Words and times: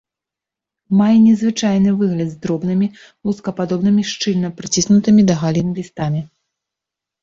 Мае 1.01 1.17
незвычайны 1.25 1.91
выгляд 1.99 2.29
з 2.33 2.39
дробнымі, 2.47 2.89
лускападобнымі 3.29 4.09
шчыльна 4.15 4.55
прыціснутымі 4.59 5.21
да 5.33 5.41
галін 5.47 5.67
лістамі. 5.81 6.29